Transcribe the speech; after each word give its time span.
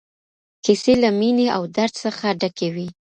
کيسې 0.65 0.93
له 1.03 1.09
مينې 1.19 1.47
او 1.55 1.63
درد 1.75 1.93
څخه 2.03 2.25
ډکې 2.39 2.69
وې. 2.75 2.87